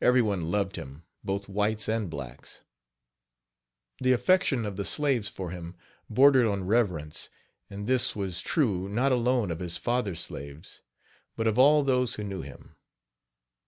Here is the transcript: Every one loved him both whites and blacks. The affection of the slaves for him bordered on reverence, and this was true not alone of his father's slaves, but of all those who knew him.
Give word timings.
Every 0.00 0.20
one 0.20 0.50
loved 0.50 0.74
him 0.74 1.04
both 1.22 1.48
whites 1.48 1.86
and 1.86 2.10
blacks. 2.10 2.64
The 4.00 4.10
affection 4.10 4.66
of 4.66 4.74
the 4.74 4.84
slaves 4.84 5.28
for 5.28 5.50
him 5.50 5.76
bordered 6.10 6.46
on 6.48 6.64
reverence, 6.66 7.30
and 7.70 7.86
this 7.86 8.16
was 8.16 8.40
true 8.42 8.88
not 8.88 9.12
alone 9.12 9.52
of 9.52 9.60
his 9.60 9.76
father's 9.76 10.18
slaves, 10.18 10.82
but 11.36 11.46
of 11.46 11.56
all 11.56 11.84
those 11.84 12.14
who 12.14 12.24
knew 12.24 12.42
him. 12.42 12.74